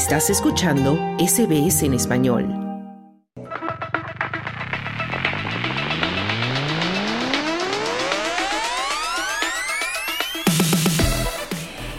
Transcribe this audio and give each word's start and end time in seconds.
Estás 0.00 0.30
escuchando 0.30 0.96
SBS 1.18 1.82
en 1.82 1.92
español. 1.92 2.48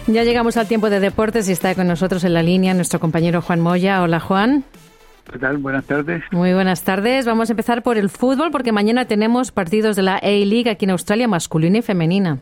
Ya 0.07 0.23
llegamos 0.23 0.57
al 0.57 0.67
tiempo 0.67 0.89
de 0.89 0.99
deportes 0.99 1.47
y 1.47 1.51
está 1.51 1.75
con 1.75 1.85
nosotros 1.85 2.23
en 2.23 2.33
la 2.33 2.41
línea 2.41 2.73
nuestro 2.73 2.99
compañero 2.99 3.39
Juan 3.43 3.59
Moya. 3.59 4.01
Hola 4.01 4.19
Juan. 4.19 4.63
¿Qué 5.31 5.37
tal? 5.37 5.59
Buenas 5.59 5.85
tardes. 5.85 6.23
Muy 6.31 6.55
buenas 6.55 6.81
tardes. 6.81 7.27
Vamos 7.27 7.51
a 7.51 7.53
empezar 7.53 7.83
por 7.83 7.99
el 7.99 8.09
fútbol 8.09 8.49
porque 8.49 8.71
mañana 8.71 9.05
tenemos 9.05 9.51
partidos 9.51 9.95
de 9.95 10.01
la 10.01 10.15
A-League 10.15 10.71
aquí 10.71 10.85
en 10.85 10.91
Australia, 10.91 11.27
masculina 11.27 11.77
y 11.77 11.81
femenina. 11.83 12.39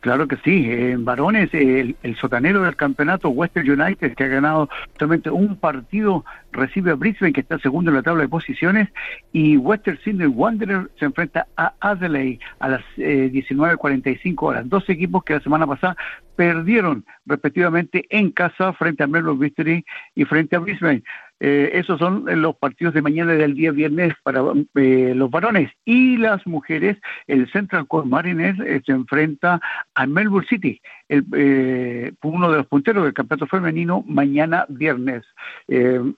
Claro 0.00 0.26
que 0.26 0.36
sí, 0.38 0.64
en 0.66 1.04
varones, 1.04 1.50
el, 1.52 1.94
sotanero 2.18 2.62
del 2.62 2.74
campeonato 2.74 3.28
Western 3.28 3.70
United, 3.70 4.14
que 4.14 4.24
ha 4.24 4.28
ganado 4.28 4.70
solamente 4.98 5.30
un 5.30 5.56
partido, 5.56 6.24
recibe 6.52 6.90
a 6.90 6.94
Brisbane, 6.94 7.34
que 7.34 7.42
está 7.42 7.58
segundo 7.58 7.90
en 7.90 7.96
la 7.96 8.02
tabla 8.02 8.22
de 8.22 8.28
posiciones, 8.28 8.88
y 9.32 9.58
Western 9.58 9.98
Sydney 10.02 10.26
Wanderer 10.26 10.90
se 10.98 11.04
enfrenta 11.04 11.46
a 11.56 11.74
Adelaide 11.80 12.40
a 12.60 12.68
las 12.70 12.84
eh, 12.96 13.30
19.45 13.30 14.34
horas. 14.40 14.68
Dos 14.70 14.88
equipos 14.88 15.22
que 15.22 15.34
la 15.34 15.40
semana 15.40 15.66
pasada 15.66 15.96
perdieron 16.34 17.04
respectivamente 17.26 18.06
en 18.08 18.30
casa 18.30 18.72
frente 18.72 19.02
a 19.02 19.06
Melbourne 19.06 19.38
Victory 19.38 19.84
y 20.14 20.24
frente 20.24 20.56
a 20.56 20.60
Brisbane. 20.60 21.02
Eh, 21.40 21.70
esos 21.72 21.98
son 21.98 22.24
los 22.42 22.54
partidos 22.56 22.92
de 22.92 23.00
mañana 23.00 23.32
del 23.32 23.54
día 23.54 23.72
viernes 23.72 24.12
para 24.22 24.42
eh, 24.74 25.14
los 25.16 25.30
varones. 25.30 25.70
Y 25.84 26.18
las 26.18 26.46
mujeres, 26.46 26.98
el 27.26 27.50
Central 27.50 27.88
Coast 27.88 28.06
Mariners 28.06 28.60
eh, 28.60 28.82
se 28.84 28.92
enfrenta 28.92 29.60
a 29.94 30.06
Melbourne 30.06 30.46
City, 30.48 30.80
el, 31.08 32.14
uno 32.22 32.50
de 32.50 32.58
los 32.58 32.66
punteros 32.66 33.04
del 33.04 33.14
campeonato 33.14 33.46
femenino, 33.46 34.04
mañana 34.06 34.66
viernes. 34.68 35.24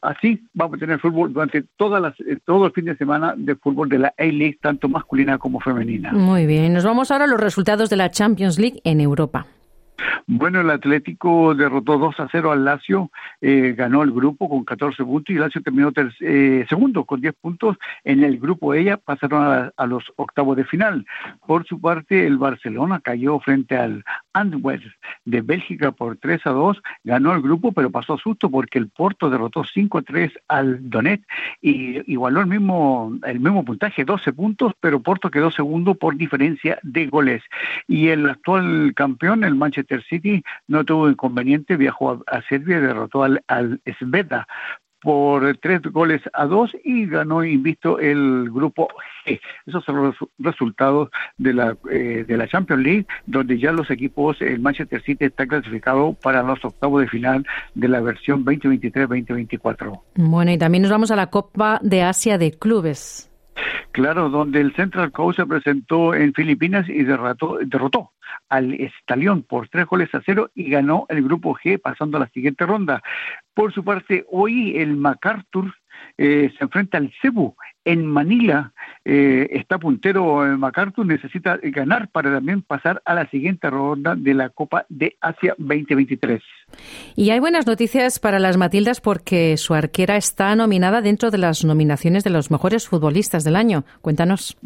así 0.03 0.43
vamos 0.53 0.77
a 0.77 0.81
tener 0.81 0.99
fútbol 0.99 1.33
durante 1.33 1.63
todas 1.77 2.03
las, 2.03 2.15
todo 2.45 2.67
el 2.67 2.73
fin 2.73 2.87
de 2.87 2.97
semana 2.97 3.35
de 3.37 3.55
fútbol 3.55 3.89
de 3.89 3.99
la 3.99 4.15
A-League, 4.19 4.59
tanto 4.61 4.89
masculina 4.89 5.39
como 5.39 5.61
femenina. 5.61 6.13
Muy 6.13 6.47
bien, 6.47 6.73
nos 6.73 6.85
vamos 6.85 7.11
ahora 7.11 7.25
a 7.25 7.29
los 7.29 7.41
resultados 7.41 7.89
de 7.91 7.97
la 7.97 8.11
Champions 8.11 8.59
League 8.59 8.81
en 8.85 9.01
Europa. 9.01 9.47
Bueno, 10.27 10.61
el 10.61 10.71
Atlético 10.71 11.55
derrotó 11.55 11.99
2 11.99 12.21
a 12.21 12.29
0 12.31 12.53
al 12.53 12.65
Lazio, 12.65 13.11
eh, 13.41 13.75
ganó 13.77 14.03
el 14.03 14.13
grupo 14.13 14.49
con 14.49 14.65
14 14.65 15.05
puntos 15.05 15.35
y 15.35 15.39
Lazio 15.39 15.63
terminó 15.63 15.93
eh, 16.21 16.65
segundo 16.69 17.05
con 17.05 17.21
10 17.21 17.35
puntos. 17.35 17.77
En 18.05 18.23
el 18.23 18.39
grupo 18.39 18.75
ella 18.75 18.97
pasaron 18.97 19.73
a, 19.77 19.87
los 19.87 20.13
octavos 20.17 20.57
de 20.57 20.65
final. 20.65 21.05
Por 21.47 21.67
su 21.67 21.81
parte, 21.81 22.27
el 22.27 22.39
Barcelona 22.39 23.01
cayó 23.01 23.41
frente 23.41 23.77
al 23.77 24.05
Antwerp 24.33 24.83
de 25.25 25.41
Bélgica 25.41 25.93
por 25.93 26.17
3 26.17 26.47
a 26.47 26.51
2, 26.51 26.83
ganó 27.05 27.35
el 27.35 27.43
grupo, 27.43 27.73
pero 27.73 27.91
pasó 27.91 28.17
susto 28.17 28.51
porque 28.51 28.79
el 28.79 28.89
Porto 28.89 29.29
derrotó 29.29 29.65
5 29.65 29.99
a 29.99 30.03
3 30.03 30.33
al 30.49 30.89
Donet 30.89 31.23
y 31.61 32.11
igualó 32.11 32.41
el 32.41 32.47
mismo, 32.47 33.19
el 33.27 33.41
mismo 33.41 33.65
puntaje, 33.65 34.05
12 34.05 34.33
puntos, 34.33 34.73
pero 34.81 35.01
Porto 35.01 35.31
quedó 35.31 35.51
segundo 35.51 35.95
por 35.95 36.17
diferencia 36.17 36.79
de 36.83 37.07
goles. 37.07 37.43
Y 37.89 38.09
el 38.09 38.29
actual 38.29 38.93
campeón, 38.95 39.45
el 39.45 39.55
Manchester 39.55 39.82
City, 40.09 40.43
no 40.69 40.85
tuvo 40.85 41.09
inconveniente, 41.09 41.77
viajó 41.77 42.23
a, 42.27 42.43
Serbia 42.49 42.79
y 42.79 42.81
derrotó 42.81 43.23
al, 43.23 43.43
al 43.47 43.81
Sveta 43.99 44.47
por 45.03 45.57
tres 45.59 45.83
goles 45.83 46.23
a 46.33 46.47
dos 46.47 46.71
y 46.85 47.07
ganó 47.07 47.45
invisto 47.45 47.99
el 47.99 48.49
grupo 48.51 48.89
G. 49.27 49.41
Esos 49.67 49.85
son 49.85 49.97
los 49.97 50.17
resultados 50.39 51.11
de 51.37 51.53
la, 51.53 51.77
eh, 51.91 52.25
de 52.27 52.37
la 52.37 52.49
Champions 52.49 52.83
League, 52.83 53.07
donde 53.27 53.59
ya 53.59 53.73
los 53.73 53.91
equipos, 53.91 54.41
el 54.41 54.61
Manchester 54.61 55.03
City 55.03 55.25
está 55.27 55.47
clasificado 55.47 56.15
para 56.23 56.43
los 56.43 56.65
octavos 56.65 57.03
de 57.03 57.09
final 57.09 57.45
de 57.75 57.89
la 57.89 58.01
versión 58.01 58.45
2023-2024. 58.45 60.01
Bueno, 60.15 60.53
y 60.53 60.59
también 60.59 60.83
nos 60.83 60.93
vamos 60.93 61.11
a 61.11 61.17
la 61.17 61.27
Copa 61.27 61.81
de 61.83 62.03
Asia 62.03 62.39
de 62.39 62.53
Clubes. 62.53 63.29
Claro, 63.91 64.31
donde 64.31 64.61
el 64.61 64.75
Central 64.75 65.13
Coast 65.13 65.39
se 65.39 65.47
presentó 65.47 66.15
en 66.15 66.33
Filipinas 66.33 66.89
y 66.89 67.03
derrotó, 67.03 67.59
derrotó 67.61 68.12
al 68.49 68.75
Estalión 68.75 69.43
por 69.43 69.69
tres 69.69 69.87
goles 69.87 70.15
a 70.15 70.23
cero 70.25 70.51
y 70.55 70.71
ganó 70.71 71.07
el 71.09 71.23
grupo 71.23 71.55
G 71.55 71.81
pasando 71.81 72.17
a 72.17 72.21
la 72.21 72.29
siguiente 72.29 72.67
ronda. 72.67 73.03
Por 73.55 73.73
su 73.73 73.85
parte, 73.85 74.25
hoy 74.31 74.77
el 74.77 74.97
MacArthur 74.97 75.75
eh, 76.19 76.53
se 76.57 76.65
enfrenta 76.65 76.99
al 76.99 77.13
Cebu 77.21 77.55
en 77.85 78.07
Manila. 78.07 78.73
Eh, 79.05 79.49
está 79.51 79.79
puntero 79.79 80.47
eh, 80.47 80.57
MacArthur, 80.57 81.07
necesita 81.07 81.59
ganar 81.63 82.09
para 82.09 82.33
también 82.33 82.63
pasar 82.63 83.03
a 83.05 83.15
la 83.15 83.29
siguiente 83.31 83.69
ronda 83.71 84.15
de 84.15 84.35
la 84.35 84.51
Copa 84.51 84.87
de 84.89 85.17
Asia 85.21 85.55
2023. 85.59 86.43
Y 87.17 87.31
hay 87.31 87.41
buenas 87.41 87.67
noticias 87.67 88.19
para 88.19 88.39
las 88.39 88.57
Matildas 88.57 89.01
porque 89.01 89.57
su 89.57 89.75
arquera 89.75 90.17
está 90.17 90.55
nominada 90.55 91.01
dentro 91.03 91.31
de 91.31 91.39
las 91.39 91.65
nominaciones 91.65 92.25
de 92.25 92.31
los 92.31 92.51
mejores 92.51 92.89
futbolistas 92.89 93.45
del 93.45 93.57
año. 93.57 93.85
Cuéntanos. 94.01 94.57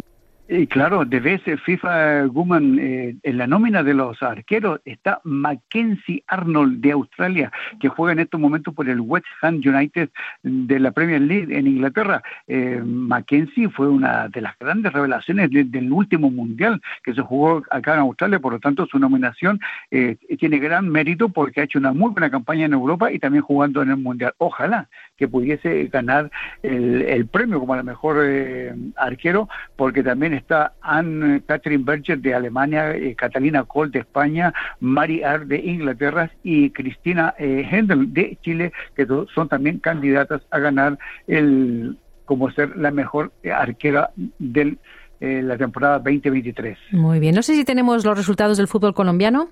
Y 0.49 0.69
claro, 0.69 1.05
de 1.05 1.19
vez 1.19 1.43
FIFA 1.65 2.27
Woman 2.27 2.79
eh, 2.79 3.17
en 3.25 3.37
la 3.37 3.49
nómina 3.49 3.83
de 3.83 3.95
los 3.95 4.23
arqueros 4.23 4.81
está 4.85 5.21
Mackenzie 5.25 6.23
Arnold 6.29 6.81
de 6.81 6.93
Australia, 6.93 7.51
que 7.81 7.89
juega 7.89 8.13
en 8.13 8.21
estos 8.21 8.39
momentos 8.39 8.73
por 8.73 8.89
el 8.89 9.01
West 9.01 9.27
Ham 9.43 9.57
United 9.57 10.09
de 10.45 10.79
la 10.79 10.93
Premier 10.93 11.21
League 11.21 11.57
en 11.57 11.67
Inglaterra. 11.67 12.23
Eh, 12.47 12.81
Mackenzie 12.85 13.69
fue 13.71 13.89
una 13.89 14.29
de 14.29 14.41
las 14.41 14.57
grandes 14.61 14.93
revelaciones 14.93 15.51
del 15.51 15.91
último 15.91 16.31
mundial 16.31 16.81
que 17.03 17.13
se 17.13 17.23
jugó 17.23 17.65
acá 17.69 17.95
en 17.95 18.01
Australia, 18.01 18.39
por 18.39 18.53
lo 18.53 18.61
tanto 18.61 18.87
su 18.87 19.01
nominación 19.01 19.59
eh, 19.91 20.17
tiene 20.39 20.61
gran 20.61 20.89
mérito 20.89 21.29
porque 21.29 21.61
ha 21.61 21.65
hecho 21.65 21.81
una 21.81 21.93
muy 21.93 22.13
buena 22.13 22.31
campaña 22.31 22.67
en 22.67 22.73
Europa 22.73 23.11
y 23.11 23.19
también 23.19 23.43
jugando 23.43 23.83
en 23.83 23.91
el 23.91 23.97
mundial. 23.97 24.33
Ojalá 24.39 24.89
que 25.17 25.29
pudiese 25.29 25.85
ganar 25.87 26.31
el, 26.63 27.03
el 27.03 27.27
premio 27.27 27.59
como 27.59 27.75
la 27.75 27.83
mejor 27.83 28.19
eh, 28.23 28.75
arquero, 28.97 29.49
porque 29.77 30.03
también 30.03 30.35
está 30.35 30.75
Anne 30.83 31.43
Catherine 31.47 31.85
Berger 31.85 32.19
de 32.19 32.35
Alemania, 32.35 32.95
eh, 32.95 33.15
Catalina 33.15 33.65
Kohl 33.65 33.91
de 33.91 34.01
España, 34.01 34.53
Mari 34.81 35.23
Ar 35.23 35.47
de 35.47 35.59
Inglaterra 35.59 36.31
y 36.43 36.71
Cristina 36.71 37.35
eh, 37.39 37.67
Hendel 37.71 38.13
de 38.13 38.39
Chile, 38.43 38.73
que 38.95 39.07
son 39.35 39.49
también 39.49 39.79
candidatas 39.79 40.43
a 40.51 40.59
ganar 40.59 40.99
el 41.27 41.97
como 42.27 42.51
ser 42.51 42.77
la 42.77 42.91
mejor 42.91 43.33
arquera 43.55 44.11
de 44.17 44.77
la 45.21 45.57
temporada 45.57 46.01
2023. 46.01 46.77
Muy 46.91 47.21
bien, 47.21 47.37
no 47.37 47.43
sé 47.43 47.55
si 47.55 47.65
tenemos 47.65 48.05
los 48.05 48.17
resultados 48.17 48.59
del 48.59 48.67
fútbol 48.67 48.95
colombiano. 48.95 49.49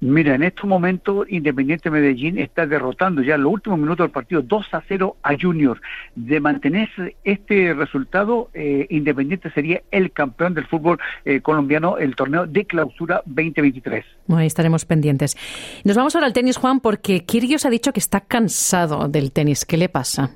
Mira, 0.00 0.34
en 0.34 0.42
estos 0.42 0.66
momentos 0.66 1.26
Independiente 1.30 1.90
Medellín 1.90 2.38
está 2.38 2.66
derrotando 2.66 3.22
ya 3.22 3.36
en 3.36 3.42
los 3.42 3.52
últimos 3.54 3.78
minutos 3.78 4.04
del 4.04 4.10
partido 4.10 4.42
2 4.42 4.66
a 4.72 4.82
0 4.86 5.16
a 5.22 5.34
Junior. 5.40 5.80
De 6.14 6.38
mantenerse 6.38 7.16
este 7.24 7.72
resultado, 7.72 8.50
eh, 8.52 8.86
Independiente 8.90 9.50
sería 9.52 9.82
el 9.90 10.12
campeón 10.12 10.52
del 10.52 10.66
fútbol 10.66 10.98
eh, 11.24 11.40
colombiano, 11.40 11.96
el 11.96 12.14
torneo 12.14 12.46
de 12.46 12.66
clausura 12.66 13.22
2023. 13.24 14.04
ahí 14.36 14.46
estaremos 14.46 14.84
pendientes. 14.84 15.36
Nos 15.84 15.96
vamos 15.96 16.14
ahora 16.14 16.26
al 16.26 16.34
tenis, 16.34 16.58
Juan, 16.58 16.80
porque 16.80 17.24
Kyrgios 17.24 17.64
ha 17.64 17.70
dicho 17.70 17.92
que 17.94 18.00
está 18.00 18.20
cansado 18.20 19.08
del 19.08 19.32
tenis. 19.32 19.64
¿Qué 19.64 19.78
le 19.78 19.88
pasa? 19.88 20.30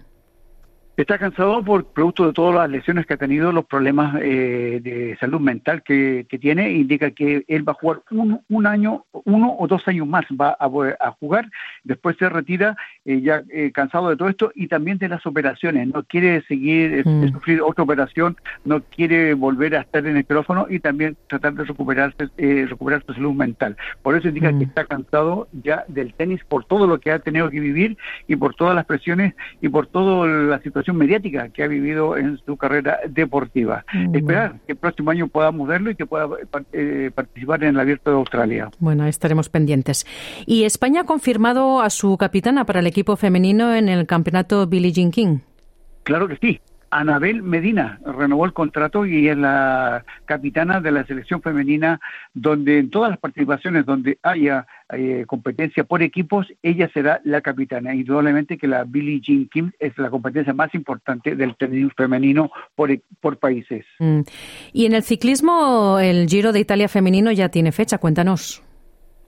Está 1.01 1.17
cansado 1.17 1.65
por 1.65 1.87
producto 1.87 2.27
de 2.27 2.35
todas 2.35 2.55
las 2.55 2.69
lesiones 2.69 3.07
que 3.07 3.15
ha 3.15 3.17
tenido, 3.17 3.53
los 3.53 3.65
problemas 3.65 4.17
eh, 4.21 4.81
de 4.83 5.17
salud 5.19 5.41
mental 5.41 5.83
que, 5.83 6.27
tiene, 6.39 6.73
indica 6.73 7.11
que 7.13 7.43
él 7.49 7.67
va 7.67 7.73
a 7.73 7.77
jugar 7.77 8.03
un, 8.11 8.43
un 8.51 8.67
año, 8.67 9.07
uno 9.25 9.57
o 9.59 9.67
dos 9.67 9.89
años 9.89 10.07
más 10.07 10.27
va 10.39 10.55
a, 10.61 11.11
jugar, 11.13 11.49
después 11.85 12.19
se 12.19 12.29
retira 12.29 12.77
eh, 13.07 13.23
ya 13.23 13.43
eh, 13.49 13.73
cansado 13.73 14.11
de 14.11 14.17
todo 14.19 14.29
esto 14.29 14.53
y 14.55 14.69
también 14.69 14.99
de 14.99 15.09
las 15.09 15.25
operaciones, 15.25 15.89
no 15.89 16.03
quiere 16.03 16.43
seguir, 16.43 17.03
mm. 17.07 17.33
sufrir 17.33 17.63
otra 17.63 17.85
operación, 17.85 18.37
no 18.67 18.83
quiere 18.83 19.33
volver 19.33 19.77
a 19.77 19.81
estar 19.81 20.03
en 20.03 20.11
el 20.11 20.17
micrófono 20.17 20.67
y 20.69 20.81
también 20.81 21.17
tratar 21.29 21.55
de 21.55 21.65
recuperarse, 21.65 22.29
recuperar 22.37 23.03
su 23.07 23.15
salud 23.15 23.33
mental. 23.33 23.75
Por 24.03 24.17
eso 24.17 24.29
indica 24.29 24.51
que 24.51 24.67
mm. 24.67 24.69
está 24.69 24.85
cansado 24.85 25.49
ya 25.63 25.83
del 25.89 26.13
tenis 26.13 26.45
por 26.45 26.67
todo 26.67 26.87
lo 26.87 27.01
que 27.01 27.11
ha 27.11 27.21
tenido 27.21 27.49
que 27.49 27.59
vivir 27.59 27.97
y 28.29 28.37
por 28.37 28.55
todas 28.55 28.75
las 28.75 28.85
presiones 28.85 29.35
y 29.63 29.71
por 29.71 29.87
toda 29.87 30.27
la 30.27 30.61
situación 30.61 30.90
mediática 30.95 31.49
que 31.49 31.63
ha 31.63 31.67
vivido 31.67 32.17
en 32.17 32.39
su 32.45 32.57
carrera 32.57 32.99
deportiva. 33.09 33.85
Mm, 33.93 34.15
Esperar 34.15 34.55
que 34.67 34.73
el 34.73 34.79
próximo 34.79 35.11
año 35.11 35.29
podamos 35.29 35.69
verlo 35.69 35.91
y 35.91 35.95
que 35.95 36.07
pueda 36.07 36.29
eh, 36.73 37.11
participar 37.15 37.63
en 37.65 37.71
el 37.71 37.81
Abierto 37.81 38.11
de 38.11 38.17
Australia. 38.17 38.71
Bueno, 38.79 39.07
estaremos 39.07 39.49
pendientes. 39.49 40.07
¿Y 40.47 40.65
España 40.65 41.03
ha 41.03 41.05
confirmado 41.05 41.81
a 41.81 41.91
su 41.91 42.17
capitana 42.17 42.65
para 42.65 42.81
el 42.81 42.87
equipo 42.87 43.17
femenino 43.17 43.75
en 43.75 43.89
el 43.89 44.07
campeonato 44.07 44.67
Billie 44.67 44.93
Jean 44.93 45.11
King? 45.11 45.39
Claro 46.03 46.29
que 46.29 46.37
sí. 46.37 46.61
Anabel 46.91 47.43
Medina 47.43 48.01
renovó 48.05 48.45
el 48.45 48.53
contrato 48.53 49.07
y 49.07 49.29
es 49.29 49.37
la 49.37 50.05
capitana 50.25 50.81
de 50.81 50.91
la 50.91 51.05
selección 51.07 51.41
femenina, 51.41 52.01
donde 52.35 52.79
en 52.79 52.91
todas 52.91 53.11
las 53.11 53.19
participaciones 53.19 53.87
donde 53.87 54.19
haya 54.23 54.67
eh, 54.93 55.25
competencia 55.27 55.85
por 55.85 56.03
equipos, 56.03 56.47
ella 56.63 56.91
será 56.93 57.21
la 57.25 57.41
capitana. 57.41 57.95
Indudablemente 57.95 58.59
que 58.59 58.67
la 58.67 58.85
Billie 58.85 59.21
Jean 59.21 59.47
Kim 59.47 59.71
es 59.79 59.97
la 59.99 60.11
competencia 60.11 60.53
más 60.53 60.75
importante 60.75 61.37
del 61.37 61.57
tenis 61.57 61.93
femenino 61.97 62.51
por, 62.75 62.91
por 63.21 63.39
países. 63.39 63.87
Mm. 63.99 64.21
Y 64.73 64.87
en 64.87 64.95
el 64.95 65.03
ciclismo, 65.03 65.99
el 66.01 66.27
Giro 66.29 66.53
de 66.53 66.61
Italia 66.61 66.89
femenino 66.89 67.31
ya 67.31 67.49
tiene 67.49 67.73
fecha, 67.73 67.99
cuéntanos. 67.99 68.63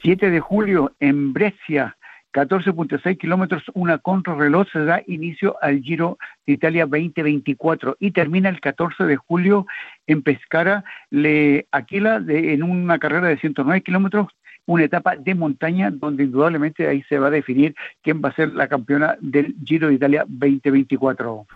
7 0.03 0.31
de 0.31 0.41
julio 0.41 0.93
en 0.99 1.32
Brescia 1.32 1.97
14.6 2.32 3.19
kilómetros, 3.19 3.62
una 3.75 3.99
contrarreloj, 3.99 4.67
se 4.73 4.84
da 4.84 5.02
inicio 5.06 5.56
al 5.61 5.82
Giro 5.82 6.19
de 6.46 6.55
Italia 6.55 6.87
2024 6.87 7.96
y 8.00 8.12
termina 8.12 8.49
el 8.49 8.61
14 8.61 9.05
de 9.05 9.17
julio 9.17 9.67
en 10.06 10.23
Pescara, 10.23 10.84
le 11.11 11.67
Aquila, 11.73 12.20
de, 12.20 12.55
en 12.55 12.62
una 12.62 12.99
carrera 12.99 13.29
de 13.29 13.38
109 13.38 13.82
kilómetros, 13.82 14.29
una 14.67 14.84
etapa 14.84 15.17
de 15.17 15.34
montaña 15.34 15.90
donde 15.90 16.25
indudablemente 16.25 16.87
ahí 16.87 17.02
se 17.08 17.19
va 17.19 17.26
a 17.29 17.31
definir 17.31 17.75
quién 18.02 18.23
va 18.25 18.29
a 18.29 18.35
ser 18.35 18.52
la 18.52 18.69
campeona 18.69 19.17
del 19.20 19.56
Giro 19.64 19.88
de 19.88 19.94
Italia 19.94 20.25
2024. 20.28 21.46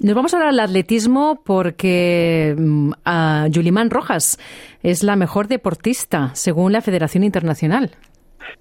Nos 0.00 0.14
vamos 0.14 0.34
ahora 0.34 0.48
al 0.48 0.60
atletismo 0.60 1.42
porque 1.44 2.54
mm, 2.58 2.90
a 3.04 3.46
Yulimán 3.48 3.90
Rojas 3.90 4.38
es 4.82 5.02
la 5.02 5.16
mejor 5.16 5.48
deportista 5.48 6.34
según 6.34 6.72
la 6.72 6.80
Federación 6.82 7.24
Internacional. 7.24 7.92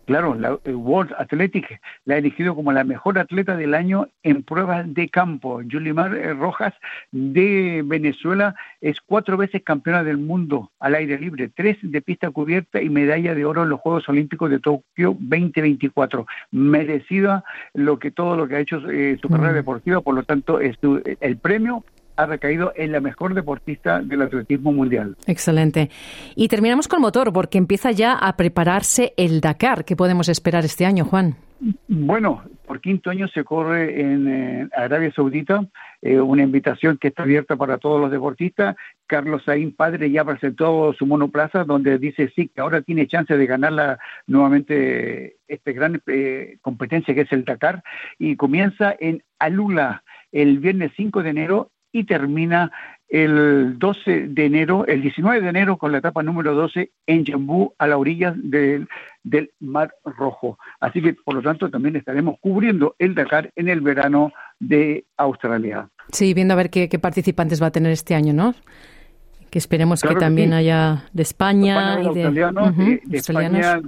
Claro, 0.05 0.35
la 0.35 0.57
eh, 0.63 0.73
World 0.73 1.13
Athletic 1.17 1.79
la 2.05 2.15
ha 2.15 2.17
elegido 2.17 2.55
como 2.55 2.71
la 2.71 2.83
mejor 2.83 3.19
atleta 3.19 3.55
del 3.57 3.73
año 3.73 4.07
en 4.23 4.43
pruebas 4.43 4.93
de 4.93 5.09
campo. 5.09 5.61
Yulimar 5.61 6.15
eh, 6.15 6.33
Rojas 6.33 6.73
de 7.11 7.83
Venezuela 7.85 8.55
es 8.81 9.01
cuatro 9.01 9.37
veces 9.37 9.63
campeona 9.63 10.03
del 10.03 10.17
mundo 10.17 10.71
al 10.79 10.95
aire 10.95 11.19
libre, 11.19 11.49
tres 11.53 11.77
de 11.81 12.01
pista 12.01 12.31
cubierta 12.31 12.81
y 12.81 12.89
medalla 12.89 13.35
de 13.35 13.45
oro 13.45 13.63
en 13.63 13.69
los 13.69 13.79
Juegos 13.79 14.07
Olímpicos 14.09 14.49
de 14.49 14.59
Tokio 14.59 15.15
2024. 15.19 16.25
Merecida 16.51 17.43
lo 17.73 17.99
que 17.99 18.11
todo 18.11 18.37
lo 18.37 18.47
que 18.47 18.55
ha 18.55 18.59
hecho 18.59 18.81
eh, 18.89 19.17
su 19.21 19.29
carrera 19.29 19.51
mm. 19.51 19.55
deportiva, 19.55 20.01
por 20.01 20.15
lo 20.15 20.23
tanto 20.23 20.59
es 20.59 20.77
el 21.19 21.37
premio 21.37 21.83
ha 22.17 22.25
recaído 22.25 22.73
en 22.75 22.91
la 22.91 22.99
mejor 22.99 23.33
deportista 23.33 24.01
del 24.01 24.23
atletismo 24.23 24.73
mundial. 24.73 25.15
Excelente. 25.27 25.89
Y 26.35 26.47
terminamos 26.47 26.87
con 26.87 27.01
motor, 27.01 27.31
porque 27.31 27.57
empieza 27.57 27.91
ya 27.91 28.13
a 28.13 28.35
prepararse 28.35 29.13
el 29.17 29.39
Dakar. 29.39 29.85
¿Qué 29.85 29.95
podemos 29.95 30.27
esperar 30.27 30.65
este 30.65 30.85
año, 30.85 31.05
Juan? 31.05 31.35
Bueno, 31.87 32.43
por 32.67 32.81
quinto 32.81 33.09
año 33.09 33.27
se 33.29 33.43
corre 33.43 34.01
en 34.01 34.27
eh, 34.27 34.69
Arabia 34.75 35.11
Saudita, 35.15 35.65
eh, 36.01 36.19
una 36.19 36.43
invitación 36.43 36.97
que 36.97 37.07
está 37.07 37.23
abierta 37.23 37.55
para 37.55 37.77
todos 37.77 37.99
los 37.99 38.11
deportistas. 38.11 38.75
Carlos 39.07 39.43
Saín, 39.43 39.75
padre, 39.75 40.11
ya 40.11 40.23
presentó 40.23 40.93
su 40.93 41.05
monoplaza, 41.05 41.63
donde 41.63 41.97
dice 41.97 42.31
sí, 42.35 42.49
que 42.53 42.61
ahora 42.61 42.81
tiene 42.81 43.07
chance 43.07 43.35
de 43.35 43.45
ganarla 43.47 43.97
nuevamente 44.27 45.37
esta 45.47 45.71
gran 45.71 46.01
eh, 46.07 46.57
competencia 46.61 47.15
que 47.15 47.21
es 47.21 47.31
el 47.31 47.45
Dakar, 47.45 47.81
y 48.19 48.35
comienza 48.35 48.95
en 48.99 49.23
Alula 49.39 50.03
el 50.31 50.59
viernes 50.59 50.91
5 50.95 51.23
de 51.23 51.29
enero 51.29 51.71
y 51.91 52.03
termina 52.03 52.71
el 53.09 53.79
12 53.79 54.27
de 54.27 54.45
enero, 54.45 54.85
el 54.85 55.01
19 55.01 55.41
de 55.41 55.49
enero 55.49 55.77
con 55.77 55.91
la 55.91 55.99
etapa 55.99 56.23
número 56.23 56.53
12 56.53 56.91
en 57.05 57.25
Jambú, 57.25 57.73
a 57.77 57.87
la 57.87 57.97
orilla 57.97 58.33
del, 58.35 58.87
del 59.23 59.51
Mar 59.59 59.93
Rojo. 60.03 60.57
Así 60.79 61.01
que, 61.01 61.13
por 61.13 61.35
lo 61.35 61.41
tanto, 61.41 61.69
también 61.69 61.95
estaremos 61.95 62.37
cubriendo 62.39 62.95
el 62.99 63.15
Dakar 63.15 63.51
en 63.55 63.69
el 63.69 63.81
verano 63.81 64.33
de 64.59 65.05
Australia. 65.15 65.89
Sí, 66.11 66.33
viendo 66.33 66.53
a 66.53 66.57
ver 66.57 66.69
qué, 66.69 66.87
participantes 66.99 67.61
va 67.61 67.67
a 67.67 67.71
tener 67.71 67.91
este 67.91 68.13
año, 68.13 68.33
¿no? 68.33 68.53
Que 69.49 69.59
esperemos 69.59 70.01
que 70.01 70.15
también 70.15 70.53
haya 70.53 71.05
de 71.13 71.23
España, 71.23 72.01
y 72.01 72.13
de, 72.13 73.01
de 73.05 73.17
España, 73.17 73.81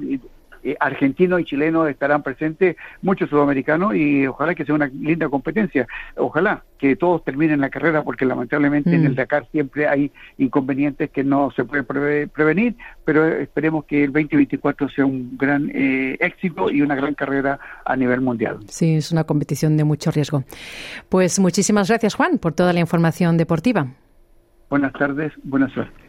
eh, 0.64 0.76
argentinos 0.80 1.42
y 1.42 1.46
chilenos 1.46 1.90
estarán 1.90 2.24
presentes, 2.24 2.76
muchos 3.02 3.30
sudamericanos, 3.30 3.96
y 3.96 4.28
ojalá 4.28 4.56
que 4.56 4.66
sea 4.66 4.76
una 4.76 4.88
linda 4.88 5.30
competencia. 5.30 5.88
Ojalá 6.16 6.64
que 6.78 6.96
todos 6.96 7.24
terminen 7.24 7.60
la 7.60 7.70
carrera, 7.70 8.04
porque 8.04 8.26
lamentablemente 8.26 8.94
en 8.94 9.06
el 9.06 9.12
mm. 9.12 9.16
Dakar 9.16 9.48
siempre 9.52 9.88
hay 9.88 10.12
inconvenientes 10.38 11.10
que 11.10 11.24
no 11.24 11.52
se 11.52 11.66
pueden 11.66 11.86
prevenir, 12.30 12.76
pero 13.04 13.26
esperemos 13.28 13.86
que 13.86 14.06
el 14.06 14.14
2024 14.14 14.90
sea 14.90 15.06
un 15.06 15.38
gran 15.38 15.70
eh, 15.74 16.18
éxito 16.20 16.70
y 16.72 16.82
una 16.82 16.96
gran 16.96 17.14
carrera 17.14 17.60
a 17.86 17.96
nivel 17.96 18.22
mundial. 18.22 18.60
Sí, 18.68 18.96
es 18.96 19.12
una 19.12 19.26
competición 19.26 19.78
de 19.78 19.84
mucho 19.84 20.12
riesgo. 20.12 20.44
Pues 21.10 21.40
muchísimas 21.40 21.90
gracias, 21.90 22.16
Juan, 22.16 22.38
por 22.38 22.54
toda 22.54 22.74
la 22.74 22.80
información 22.80 23.38
deportiva. 23.38 23.88
Buenas 24.70 24.94
tardes, 24.94 25.34
buena 25.44 25.68
suerte. 25.70 26.09